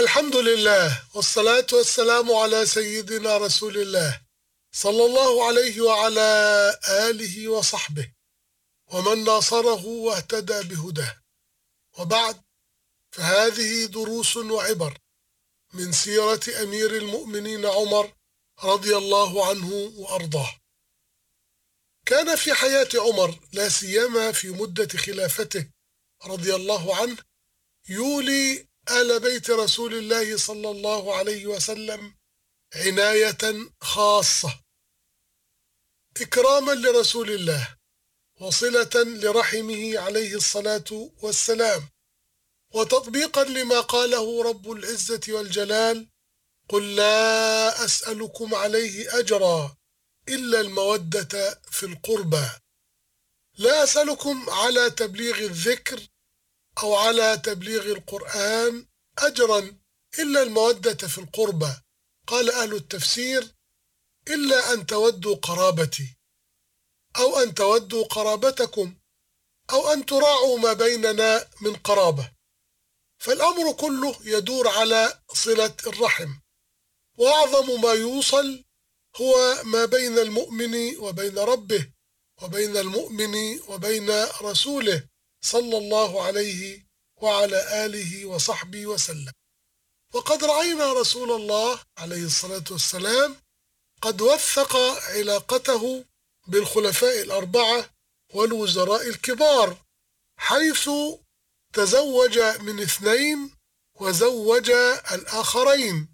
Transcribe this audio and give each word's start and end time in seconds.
الحمد 0.00 0.36
لله 0.36 1.02
والصلاة 1.14 1.66
والسلام 1.72 2.32
على 2.32 2.66
سيدنا 2.66 3.36
رسول 3.36 3.78
الله 3.78 4.22
صلى 4.72 5.04
الله 5.06 5.46
عليه 5.46 5.80
وعلى 5.80 6.28
آله 6.88 7.48
وصحبه 7.48 8.12
ومن 8.92 9.24
ناصره 9.24 9.86
واهتدى 9.86 10.68
بهداه. 10.68 11.22
وبعد 11.98 12.42
فهذه 13.12 13.84
دروس 13.84 14.36
وعبر 14.36 14.98
من 15.72 15.92
سيرة 15.92 16.62
أمير 16.62 16.96
المؤمنين 16.96 17.66
عمر 17.66 18.12
رضي 18.64 18.96
الله 18.96 19.48
عنه 19.48 19.92
وأرضاه. 19.96 20.60
كان 22.06 22.36
في 22.36 22.54
حياة 22.54 22.88
عمر 22.94 23.38
لا 23.52 23.68
سيما 23.68 24.32
في 24.32 24.48
مدة 24.48 24.98
خلافته 24.98 25.70
رضي 26.24 26.54
الله 26.54 26.96
عنه 26.96 27.16
يولي 27.88 28.69
آل 28.88 29.20
بيت 29.20 29.50
رسول 29.50 29.94
الله 29.94 30.36
صلى 30.36 30.70
الله 30.70 31.16
عليه 31.16 31.46
وسلم 31.46 32.14
عناية 32.74 33.70
خاصة. 33.80 34.60
إكراما 36.20 36.72
لرسول 36.72 37.30
الله 37.30 37.76
وصلة 38.40 38.90
لرحمه 38.94 39.98
عليه 39.98 40.34
الصلاة 40.34 41.10
والسلام 41.22 41.88
وتطبيقا 42.74 43.44
لما 43.44 43.80
قاله 43.80 44.42
رب 44.42 44.70
العزة 44.70 45.20
والجلال 45.28 46.08
قل 46.68 46.96
لا 46.96 47.84
أسألكم 47.84 48.54
عليه 48.54 49.18
أجرا 49.18 49.76
إلا 50.28 50.60
المودة 50.60 51.60
في 51.70 51.86
القربى. 51.86 52.48
لا 53.58 53.84
أسألكم 53.84 54.50
على 54.50 54.90
تبليغ 54.90 55.38
الذكر 55.38 56.08
أو 56.78 56.94
على 56.94 57.38
تبليغ 57.44 57.82
القرآن 57.82 58.86
أجرا 59.18 59.78
إلا 60.18 60.42
المودة 60.42 61.08
في 61.08 61.18
القربى 61.18 61.72
قال 62.26 62.50
أهل 62.50 62.74
التفسير 62.74 63.54
إلا 64.28 64.72
أن 64.72 64.86
تودوا 64.86 65.36
قرابتي 65.36 66.16
أو 67.16 67.38
أن 67.38 67.54
تودوا 67.54 68.04
قرابتكم 68.04 68.94
أو 69.72 69.92
أن 69.92 70.06
تراعوا 70.06 70.58
ما 70.58 70.72
بيننا 70.72 71.48
من 71.60 71.76
قرابة. 71.76 72.32
فالأمر 73.18 73.72
كله 73.72 74.16
يدور 74.24 74.68
على 74.68 75.22
صلة 75.34 75.74
الرحم 75.86 76.28
وأعظم 77.16 77.80
ما 77.80 77.92
يوصل 77.92 78.64
هو 79.16 79.62
ما 79.64 79.84
بين 79.84 80.18
المؤمن 80.18 80.96
وبين 80.98 81.38
ربه 81.38 81.92
وبين 82.42 82.76
المؤمن 82.76 83.60
وبين 83.68 84.10
رسوله. 84.42 85.08
صلى 85.40 85.78
الله 85.78 86.22
عليه 86.22 86.86
وعلى 87.16 87.86
آله 87.86 88.26
وصحبه 88.26 88.86
وسلم. 88.86 89.32
وقد 90.14 90.44
رأينا 90.44 90.92
رسول 90.92 91.32
الله 91.32 91.80
عليه 91.98 92.24
الصلاة 92.24 92.64
والسلام 92.70 93.36
قد 94.02 94.22
وثق 94.22 94.76
علاقته 95.16 96.04
بالخلفاء 96.46 97.22
الأربعة 97.22 97.90
والوزراء 98.34 99.08
الكبار 99.08 99.76
حيث 100.36 100.90
تزوج 101.74 102.38
من 102.38 102.80
اثنين 102.82 103.50
وزوج 103.94 104.70
الآخرين. 105.12 106.08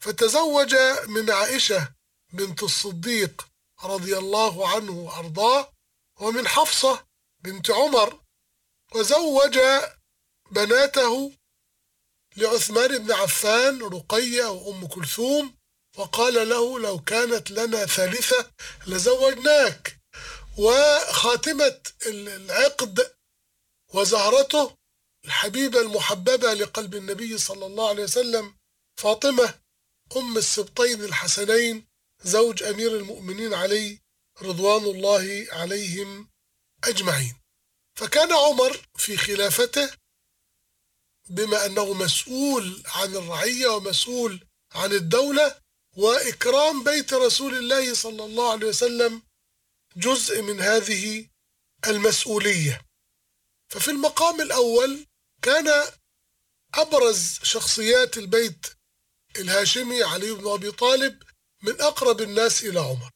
فتزوج 0.00 0.74
من 1.06 1.30
عائشة 1.30 1.94
بنت 2.32 2.62
الصديق 2.62 3.46
رضي 3.84 4.18
الله 4.18 4.68
عنه 4.68 4.92
وأرضاه 4.92 5.72
ومن 6.20 6.48
حفصة 6.48 7.06
بنت 7.40 7.70
عمر 7.70 8.21
وزوج 8.94 9.58
بناته 10.50 11.32
لعثمان 12.36 12.98
بن 12.98 13.12
عفان 13.12 13.82
رقية 13.82 14.44
وأم 14.44 14.86
كلثوم 14.86 15.56
وقال 15.98 16.48
له 16.48 16.78
لو 16.78 16.98
كانت 16.98 17.50
لنا 17.50 17.86
ثالثة 17.86 18.50
لزوجناك. 18.86 19.98
وخاتمة 20.58 21.80
العقد 22.06 23.14
وزهرته 23.94 24.76
الحبيبة 25.24 25.80
المحببة 25.80 26.54
لقلب 26.54 26.94
النبي 26.94 27.38
صلى 27.38 27.66
الله 27.66 27.88
عليه 27.88 28.02
وسلم 28.02 28.56
فاطمة 29.00 29.54
أم 30.16 30.38
السبطين 30.38 31.04
الحسنين 31.04 31.86
زوج 32.22 32.62
أمير 32.62 32.96
المؤمنين 32.96 33.54
علي 33.54 33.98
رضوان 34.42 34.84
الله 34.84 35.46
عليهم 35.52 36.28
أجمعين. 36.84 37.41
فكان 38.02 38.32
عمر 38.32 38.86
في 38.96 39.16
خلافته 39.16 39.90
بما 41.28 41.66
أنه 41.66 41.92
مسؤول 41.92 42.82
عن 42.86 43.16
الرعية 43.16 43.68
ومسؤول 43.68 44.46
عن 44.72 44.92
الدولة 44.92 45.60
وإكرام 45.96 46.84
بيت 46.84 47.14
رسول 47.14 47.54
الله 47.54 47.94
صلى 47.94 48.24
الله 48.24 48.52
عليه 48.52 48.66
وسلم 48.66 49.22
جزء 49.96 50.42
من 50.42 50.60
هذه 50.60 51.28
المسؤولية. 51.86 52.80
ففي 53.68 53.90
المقام 53.90 54.40
الأول 54.40 55.06
كان 55.42 55.92
أبرز 56.74 57.38
شخصيات 57.42 58.18
البيت 58.18 58.66
الهاشمي 59.36 60.02
علي 60.02 60.32
بن 60.32 60.48
أبي 60.48 60.72
طالب 60.72 61.22
من 61.62 61.80
أقرب 61.80 62.20
الناس 62.20 62.64
إلى 62.64 62.80
عمر 62.80 63.10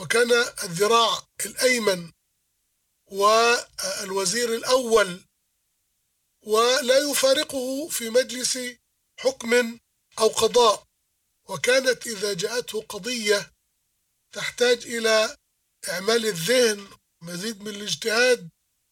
وكان 0.00 0.32
الذراع 0.64 1.22
الأيمن 1.46 2.12
والوزير 3.12 4.54
الأول 4.54 5.24
ولا 6.42 6.98
يفارقه 7.10 7.88
في 7.88 8.10
مجلس 8.10 8.58
حكم 9.18 9.78
أو 10.18 10.28
قضاء. 10.28 10.86
وكانت 11.48 12.06
إذا 12.06 12.32
جاءته 12.32 12.82
قضية 12.82 13.52
تحتاج 14.32 14.86
إلى 14.86 15.36
إعمال 15.88 16.26
الذهن 16.26 16.90
مزيد 17.22 17.62
من 17.62 17.68
الاجتهاد 17.68 18.50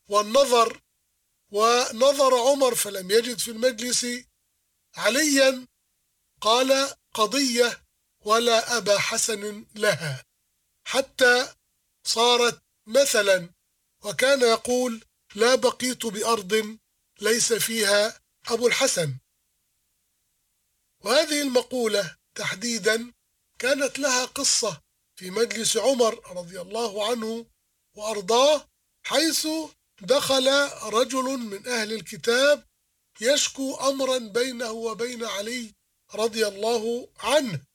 والنظر. 0.08 0.80
ونظر 1.52 2.34
عمر 2.34 2.74
فلم 2.74 3.10
يجد 3.10 3.38
في 3.38 3.50
المجلس 3.50 4.06
عليا 4.96 5.66
قال 6.40 6.94
قضية 7.14 7.84
ولا 8.20 8.76
أبا 8.76 8.98
حسن 8.98 9.66
لها. 9.74 10.24
حتى 10.84 11.54
صارت 12.06 12.62
مثلا 12.86 13.59
وكان 14.04 14.40
يقول 14.40 15.04
لا 15.34 15.54
بقيت 15.54 16.06
بأرض 16.06 16.78
ليس 17.20 17.52
فيها 17.52 18.20
أبو 18.48 18.66
الحسن. 18.66 19.18
وهذه 21.04 21.42
المقولة 21.42 22.16
تحديدا 22.34 23.12
كانت 23.58 23.98
لها 23.98 24.24
قصة 24.24 24.80
في 25.16 25.30
مجلس 25.30 25.76
عمر 25.76 26.36
رضي 26.36 26.60
الله 26.60 27.10
عنه 27.10 27.46
وأرضاه 27.96 28.68
حيث 29.06 29.48
دخل 30.00 30.48
رجل 30.82 31.24
من 31.24 31.68
أهل 31.68 31.92
الكتاب 31.92 32.66
يشكو 33.20 33.74
أمرا 33.74 34.18
بينه 34.18 34.70
وبين 34.70 35.24
علي 35.24 35.74
رضي 36.14 36.46
الله 36.46 37.08
عنه. 37.18 37.66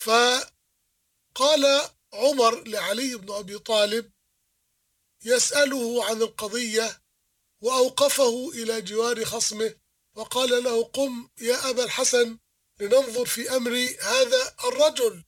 فقال 0.00 1.90
عمر 2.12 2.68
لعلي 2.68 3.14
بن 3.14 3.32
أبي 3.32 3.58
طالب 3.58 4.12
يسأله 5.24 6.04
عن 6.04 6.22
القضية 6.22 7.00
وأوقفه 7.62 8.50
إلى 8.54 8.82
جوار 8.82 9.24
خصمه 9.24 9.74
وقال 10.16 10.64
له 10.64 10.84
قم 10.84 11.28
يا 11.40 11.70
أبا 11.70 11.84
الحسن 11.84 12.38
لننظر 12.80 13.26
في 13.26 13.56
أمر 13.56 13.88
هذا 14.00 14.54
الرجل. 14.64 15.24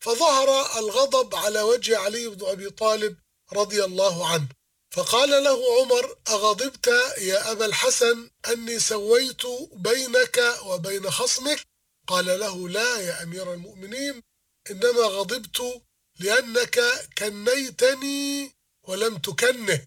فظهر 0.00 0.78
الغضب 0.78 1.34
على 1.34 1.60
وجه 1.62 1.98
علي 1.98 2.28
بن 2.28 2.46
أبي 2.46 2.70
طالب 2.70 3.16
رضي 3.52 3.84
الله 3.84 4.28
عنه. 4.28 4.48
فقال 4.90 5.44
له 5.44 5.80
عمر 5.80 6.18
أغضبت 6.28 6.86
يا 7.18 7.52
أبا 7.52 7.66
الحسن 7.66 8.30
أني 8.48 8.78
سويت 8.78 9.42
بينك 9.72 10.58
وبين 10.66 11.10
خصمك؟ 11.10 11.60
قال 12.06 12.26
له 12.40 12.68
لا 12.68 13.00
يا 13.00 13.22
أمير 13.22 13.52
المؤمنين 13.54 14.22
إنما 14.70 15.02
غضبت 15.02 15.82
لأنك 16.18 16.80
كنيتني 17.18 18.57
ولم 18.88 19.18
تكنه. 19.18 19.86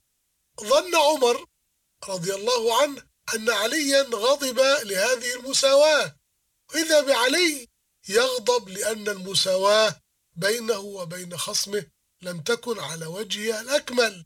ظن 0.61 0.95
عمر 0.95 1.45
رضي 2.07 2.33
الله 2.35 2.81
عنه 2.81 3.03
أن 3.35 3.49
عليا 3.49 4.01
غضب 4.01 4.59
لهذه 4.59 5.35
المساواة. 5.35 6.15
وإذا 6.69 7.01
بعلي 7.01 7.67
يغضب 8.09 8.69
لأن 8.69 9.09
المساواة 9.09 10.01
بينه 10.35 10.79
وبين 10.79 11.37
خصمه 11.37 11.85
لم 12.21 12.41
تكن 12.41 12.79
على 12.79 13.05
وجهها 13.05 13.61
الأكمل 13.61 14.25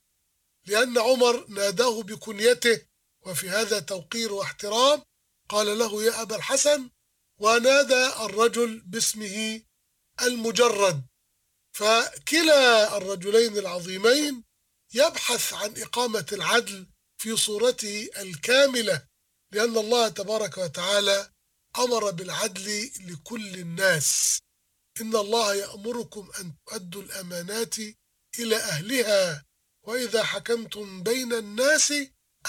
لأن 0.66 0.98
عمر 0.98 1.46
ناداه 1.48 2.02
بكنيته. 2.04 2.82
وفي 3.26 3.50
هذا 3.50 3.80
توقير 3.80 4.34
واحترام 4.34 5.04
قال 5.50 5.80
له 5.80 6.04
يا 6.04 6.22
أبا 6.22 6.36
الحسن 6.36 6.90
ونادى 7.40 8.06
الرجل 8.06 8.80
باسمه 8.80 9.62
المجرد. 10.22 11.04
فكلا 11.72 12.98
الرجلين 12.98 13.58
العظيمين 13.58 14.45
يبحث 14.96 15.54
عن 15.54 15.82
إقامة 15.82 16.26
العدل 16.32 16.88
في 17.22 17.36
صورته 17.36 18.10
الكاملة 18.18 19.08
لأن 19.52 19.78
الله 19.78 20.10
تبارك 20.10 20.58
وتعالى 20.58 21.32
أمر 21.78 22.12
بالعدل 22.12 22.92
لكل 23.00 23.56
الناس. 23.56 24.40
إن 25.02 25.16
الله 25.16 25.56
يأمركم 25.56 26.32
أن 26.40 26.54
تؤدوا 26.66 27.02
الأمانات 27.02 27.76
إلى 28.40 28.56
أهلها 28.56 29.46
وإذا 29.88 30.24
حكمتم 30.24 31.04
بين 31.04 31.34
الناس 31.34 31.94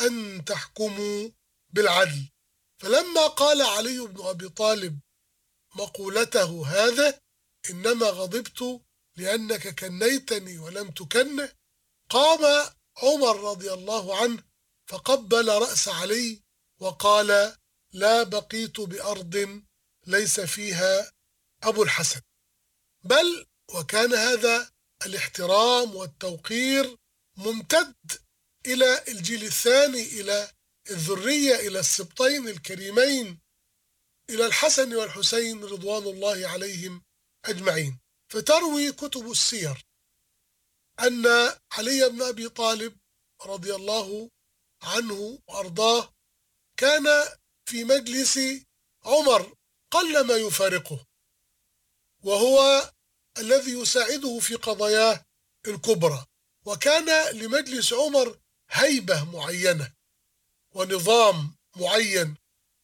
أن 0.01 0.45
تحكموا 0.45 1.31
بالعدل. 1.71 2.31
فلما 2.83 3.27
قال 3.27 3.63
علي 3.63 3.99
بن 3.99 4.25
أبي 4.27 4.49
طالب 4.49 5.01
مقولته 5.75 6.67
هذا 6.67 7.21
إنما 7.71 8.07
غضبت 8.07 8.81
لأنك 9.17 9.81
كنيتني 9.81 10.59
ولم 10.59 10.91
تكنه 10.91 11.53
قام 12.11 12.71
عمر 13.03 13.51
رضي 13.51 13.73
الله 13.73 14.17
عنه 14.17 14.43
فقبل 14.87 15.49
رأس 15.49 15.89
علي 15.89 16.43
وقال 16.81 17.57
لا 17.93 18.23
بقيت 18.23 18.81
بأرض 18.81 19.63
ليس 20.07 20.41
فيها 20.41 21.13
أبو 21.63 21.83
الحسن. 21.83 22.21
بل 23.05 23.47
وكان 23.75 24.15
هذا 24.15 24.71
الاحترام 25.07 25.97
والتوقير 25.97 26.97
ممتد 27.37 27.95
إلى 28.67 29.05
الجيل 29.09 29.45
الثاني 29.45 30.03
إلى 30.03 30.53
الذرية 30.91 31.55
إلى 31.55 31.81
السبطين 31.81 32.49
الكريمين 32.49 33.41
إلى 34.31 34.47
الحسن 34.47 34.95
والحسين 34.95 35.65
رضوان 35.65 36.03
الله 36.03 36.49
عليهم 36.49 37.05
أجمعين. 37.45 38.01
فتروي 38.29 38.93
كتب 38.93 39.31
السير. 39.31 39.86
أن 41.01 41.27
علي 41.73 42.09
بن 42.09 42.23
أبي 42.23 42.49
طالب 42.49 42.99
رضي 43.47 43.75
الله 43.75 44.31
عنه 44.83 45.39
وأرضاه 45.49 46.15
كان 46.77 47.05
في 47.69 47.85
مجلس 47.85 48.39
عمر 49.05 49.55
قل 49.91 50.27
ما 50.27 50.35
يفارقه 50.35 51.07
وهو 52.25 52.91
الذي 53.39 53.73
يساعده 53.73 54.39
في 54.39 54.55
قضاياه 54.55 55.25
الكبرى 55.67 56.27
وكان 56.67 57.37
لمجلس 57.37 57.93
عمر 57.93 58.39
هيبة 58.71 59.25
معينة 59.25 59.93
ونظام 60.75 61.57
معين 61.77 62.37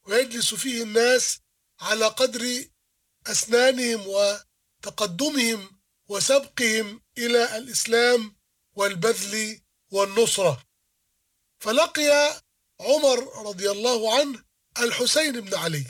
ويجلس 0.06 0.54
فيه 0.54 0.82
الناس 0.82 1.38
على 1.80 2.06
قدر 2.06 2.64
أسنانهم 3.26 4.06
وتقدمهم 4.06 5.81
وسبقهم 6.12 7.02
إلى 7.18 7.56
الإسلام 7.56 8.36
والبذل 8.76 9.60
والنصرة. 9.90 10.64
فلقي 11.58 12.40
عمر 12.80 13.46
رضي 13.46 13.70
الله 13.70 14.18
عنه 14.18 14.44
الحسين 14.78 15.40
بن 15.40 15.54
علي 15.54 15.84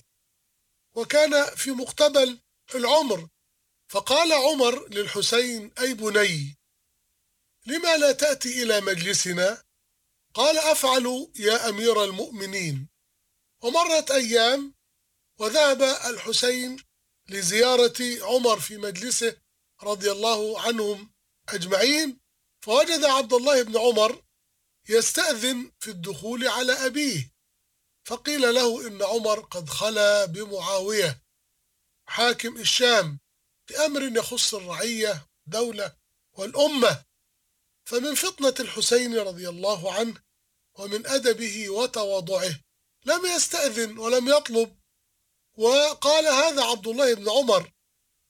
وكان 0.95 1.57
في 1.57 1.71
مقتبل 1.71 2.41
العمر. 2.75 3.29
فقال 3.89 4.33
عمر 4.33 4.89
للحسين 4.89 5.73
أي 5.79 5.95
بني 5.95 6.59
لما 7.67 7.97
لا 7.97 8.13
تأتي 8.13 8.63
إلى 8.63 8.81
مجلسنا 8.81 9.63
قال 10.35 10.59
أفعل 10.59 11.33
يا 11.37 11.69
أمير 11.69 12.05
المؤمنين. 12.05 12.89
ومرت 13.63 14.11
أيام 14.11 14.75
وذهب 15.39 15.83
الحسين 15.83 16.77
لزيارة 17.29 17.99
عمر 18.23 18.61
في 18.61 18.77
مجلسه 18.77 19.42
رضي 19.85 20.13
الله 20.13 20.61
عنهم 20.61 21.13
أجمعين 21.49 22.21
فوجد 22.61 23.05
عبد 23.05 23.33
الله 23.33 23.63
بن 23.63 23.79
عمر 23.79 24.23
يستأذن 24.89 25.73
في 25.79 25.91
الدخول 25.91 26.49
على 26.49 26.73
أبيه 26.73 27.33
فقيل 28.05 28.55
له 28.55 28.87
إن 28.87 29.03
عمر 29.03 29.41
قد 29.41 29.69
خلا 29.69 30.25
بمعاوية. 30.25 31.23
حاكم 32.07 32.57
الشام 32.57 33.21
بأمر 33.69 34.03
يخص 34.03 34.55
الرعية 34.55 35.27
دولة 35.47 35.97
والأمة. 36.33 37.05
فمن 37.85 38.15
فطنة 38.15 38.55
الحسين 38.61 39.19
رضي 39.19 39.49
الله 39.49 39.93
عنه 39.93 40.23
ومن 40.75 41.07
أدبه 41.07 41.71
وتواضعه 41.71 42.61
لم 43.05 43.27
يستأذن 43.27 43.99
ولم 43.99 44.29
يطلب. 44.29 44.79
وقال 45.55 46.27
هذا 46.27 46.65
عبد 46.65 46.87
الله 46.89 47.15
بن 47.15 47.31
عمر 47.31 47.73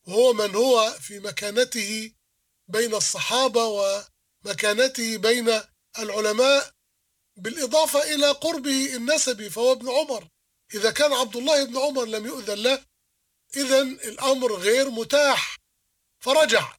وهو 0.08 0.32
من 0.32 0.54
هو 0.54 0.90
في 0.90 1.18
مكانته 1.18 2.14
بين 2.68 2.94
الصحابة 2.94 3.64
ومكانته 4.44 5.16
بين 5.16 5.60
العلماء 5.98 6.74
بالإضافة 7.36 8.14
إلى 8.14 8.30
قربه 8.30 8.96
النسبي 8.96 9.50
فهو 9.50 9.72
ابن 9.72 9.88
عمر. 9.88 10.28
إذا 10.74 10.90
كان 10.90 11.12
عبد 11.12 11.36
الله 11.36 11.64
بن 11.64 11.78
عمر 11.78 12.04
لم 12.04 12.26
يؤذن 12.26 12.62
له 12.62 12.86
إذا 13.56 13.80
الأمر 13.82 14.52
غير 14.54 14.90
متاح. 14.90 15.56
فرجع 16.20 16.76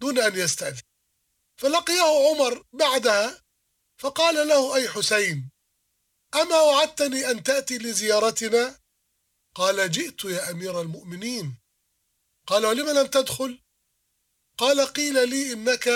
دون 0.00 0.18
أن 0.18 0.36
يستأذن. 0.38 0.82
فلقيه 1.56 2.02
عمر 2.02 2.64
بعدها 2.72 3.44
فقال 3.98 4.48
له 4.48 4.76
أي 4.76 4.88
حسين 4.88 5.50
أما 6.34 6.60
وعدتني 6.60 7.30
أن 7.30 7.42
تأتي 7.42 7.78
لزيارتنا؟ 7.78 8.80
قال 9.54 9.90
جئت 9.90 10.24
يا 10.24 10.50
أمير 10.50 10.80
المؤمنين. 10.80 11.58
قال 12.50 12.62
ولم 12.62 12.90
لم 12.90 13.06
تدخل؟ 13.06 13.62
قال 14.58 14.80
قيل 14.80 15.28
لي 15.28 15.52
إنك 15.52 15.88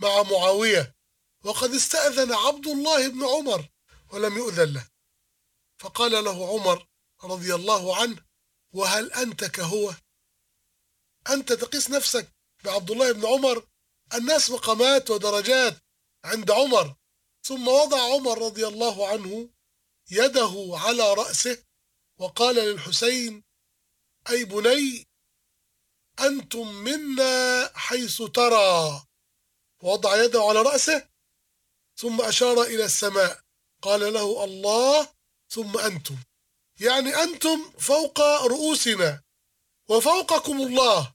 مع 0.00 0.22
معاوية 0.22 0.94
وقد 1.44 1.74
استأذن 1.74 2.32
عبد 2.32 2.66
الله 2.66 3.08
بن 3.08 3.24
عمر 3.24 3.68
ولم 4.12 4.36
يؤذن 4.36 4.72
له. 4.72 4.88
فقال 5.78 6.24
له 6.24 6.48
عمر 6.52 6.88
رضي 7.24 7.54
الله 7.54 7.96
عنه 7.96 8.24
وهل 8.72 9.12
أنت 9.12 9.44
كهو 9.44 9.94
أنت 11.30 11.52
تقيس 11.52 11.90
نفسك 11.90 12.32
بعبد 12.64 12.90
الله 12.90 13.12
بن 13.12 13.26
عمر؟ 13.26 13.66
الناس 14.14 14.50
مقامات 14.50 15.10
ودرجات 15.10 15.76
عند 16.24 16.50
عمر. 16.50 16.96
ثم 17.42 17.68
وضع 17.68 18.14
عمر 18.14 18.38
رضي 18.38 18.66
الله 18.66 19.08
عنه 19.08 19.50
يده 20.10 20.70
على 20.72 21.14
رأسه 21.14 21.64
وقال 22.18 22.56
للحسين 22.56 23.44
أي 24.30 24.44
بني 24.44 25.11
أنتم 26.20 26.68
منا 26.68 27.70
حيث 27.74 28.22
ترى. 28.22 29.02
وضع 29.82 30.24
يده 30.24 30.42
على 30.42 30.62
رأسه 30.62 31.08
ثم 31.96 32.20
أشار 32.20 32.62
إلى 32.62 32.84
السماء. 32.84 33.40
قال 33.82 34.12
له 34.12 34.44
الله 34.44 35.08
ثم 35.48 35.78
أنتم. 35.78 36.16
يعني 36.80 37.22
أنتم 37.22 37.70
فوق 37.78 38.20
رؤوسنا. 38.20 39.22
وفوقكم 39.88 40.60
الله. 40.60 41.14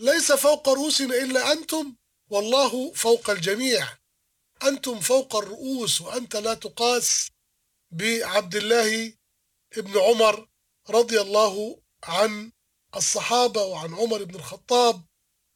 ليس 0.00 0.32
فوق 0.32 0.68
رؤوسنا 0.68 1.14
إلا 1.14 1.52
أنتم 1.52 1.96
والله 2.30 2.92
فوق 2.92 3.30
الجميع. 3.30 3.98
أنتم 4.62 5.00
فوق 5.00 5.36
الرؤوس 5.36 6.00
وأنت 6.00 6.36
لا 6.36 6.54
تقاس 6.54 7.28
بعبد 7.90 8.56
الله 8.56 9.14
ابن 9.76 9.98
عمر 9.98 10.48
رضي 10.90 11.20
الله 11.20 11.82
عن 12.04 12.52
الصحابة 12.96 13.62
وعن 13.62 13.94
عمر 13.94 14.24
بن 14.24 14.34
الخطاب 14.34 15.04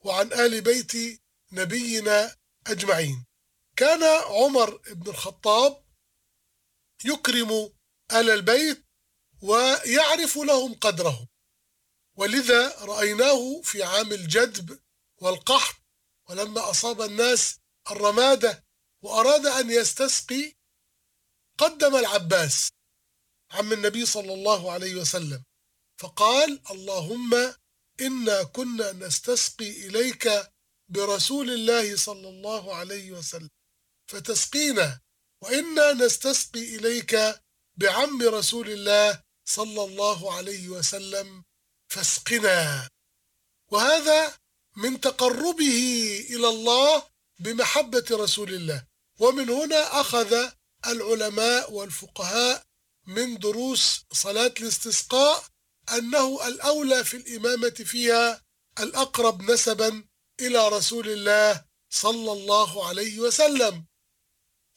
وعن 0.05 0.33
آل 0.33 0.61
بيت 0.61 1.21
نبينا 1.51 2.35
أجمعين. 2.67 3.25
كان 3.75 4.03
عمر 4.03 4.77
بن 4.77 5.09
الخطاب 5.11 5.85
يكرم 7.05 7.51
آل 8.11 8.29
البيت 8.29 8.85
ويعرف 9.41 10.37
لهم 10.37 10.73
قدرهم. 10.73 11.27
ولذا 12.15 12.85
رأيناه 12.85 13.61
في 13.61 13.83
عام 13.83 14.11
الجدب 14.13 14.79
والقحط 15.21 15.75
ولما 16.29 16.69
أصاب 16.69 17.01
الناس 17.01 17.59
الرمادة 17.91 18.65
وأراد 19.01 19.45
أن 19.45 19.71
يستسقي 19.71 20.53
قدم 21.57 21.95
العباس 21.95 22.69
عم 23.51 23.73
النبي 23.73 24.05
صلى 24.05 24.33
الله 24.33 24.71
عليه 24.71 24.95
وسلم. 24.95 25.43
فقال 25.97 26.61
اللهم 26.71 27.53
إنا 28.01 28.43
كنا 28.43 28.91
نستسقي 28.91 29.69
إليك 29.69 30.51
برسول 30.89 31.49
الله 31.49 31.95
صلى 31.95 32.29
الله 32.29 32.75
عليه 32.75 33.11
وسلم 33.11 33.49
فتسقينا 34.07 34.99
وإنا 35.41 35.93
نستسقي 35.93 36.75
إليك 36.75 37.41
بعم 37.77 38.21
رسول 38.21 38.69
الله 38.69 39.21
صلى 39.45 39.83
الله 39.83 40.33
عليه 40.33 40.69
وسلم 40.69 41.43
فاسقنا. 41.89 42.89
وهذا 43.71 44.37
من 44.75 45.01
تقربه 45.01 45.79
إلى 46.29 46.47
الله 46.49 47.03
بمحبة 47.39 48.05
رسول 48.11 48.53
الله. 48.53 48.85
ومن 49.19 49.49
هنا 49.49 50.01
أخذ 50.01 50.49
العلماء 50.87 51.71
والفقهاء 51.71 52.63
من 53.07 53.37
دروس 53.37 54.05
صلاة 54.11 54.53
الاستسقاء 54.59 55.43
أنه 55.95 56.47
الأولى 56.47 57.03
في 57.03 57.17
الإمامة 57.17 57.69
فيها 57.69 58.41
الأقرب 58.79 59.51
نسبا 59.51 60.03
إلى 60.39 60.67
رسول 60.67 61.09
الله 61.09 61.65
صلى 61.89 62.31
الله 62.31 62.87
عليه 62.87 63.19
وسلم. 63.19 63.85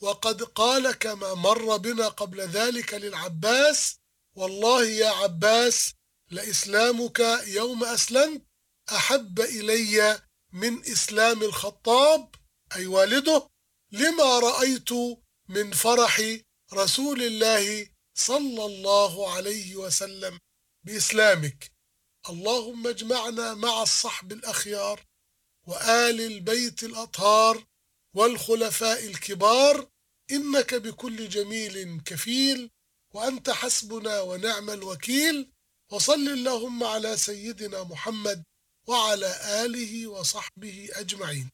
وقد 0.01 0.43
قال 0.43 0.93
كما 0.93 1.35
مر 1.35 1.77
بنا 1.77 2.09
قبل 2.09 2.41
ذلك 2.41 2.95
للعباس 2.95 3.97
والله 4.37 4.85
يا 4.87 5.09
عباس 5.09 5.93
لإسلامك 6.31 7.21
يوم 7.47 7.85
أسلمت 7.85 8.43
أحب 8.93 9.41
إلي 9.41 10.23
من 10.53 10.83
إسلام 10.87 11.43
الخطاب 11.43 12.35
أي 12.77 12.87
والده 12.87 13.49
لما 13.93 14.39
رأيت 14.39 14.91
من 15.49 15.73
فرح 15.73 16.23
رسول 16.73 17.23
الله 17.23 17.89
صلى 18.15 18.65
الله 18.65 19.33
عليه 19.33 19.77
وسلم. 19.77 20.39
بإسلامك. 20.85 21.73
اللهم 22.31 22.87
اجمعنا 22.87 23.55
مع 23.55 23.83
الصحب 23.83 24.33
الأخيار 24.33 25.07
وآل 25.67 26.21
البيت 26.21 26.83
الأطهار 26.85 27.67
والخلفاء 28.17 29.07
الكبار. 29.07 29.91
إنك 30.31 30.75
بكل 30.75 31.29
جميل 31.29 32.01
كفيل 32.01 32.71
وأنت 33.15 33.51
حسبنا 33.51 34.21
ونعم 34.21 34.71
الوكيل. 34.71 35.53
وصل 35.93 36.29
اللهم 36.29 36.85
على 36.85 37.17
سيدنا 37.17 37.83
محمد 37.83 38.45
وعلى 38.89 39.65
آله 39.65 40.07
وصحبه 40.07 40.89
أجمعين. 40.93 41.51